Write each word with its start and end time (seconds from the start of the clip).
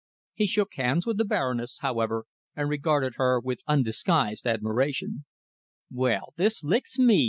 He 0.33 0.47
shook 0.47 0.73
hands 0.77 1.05
with 1.05 1.19
the 1.19 1.25
Baroness, 1.25 1.77
however, 1.81 2.25
and 2.55 2.67
regarded 2.67 3.13
her 3.17 3.39
with 3.39 3.61
undisguised 3.67 4.47
admiration. 4.47 5.25
"Well, 5.91 6.33
this 6.37 6.63
licks 6.63 6.97
me!" 6.97 7.19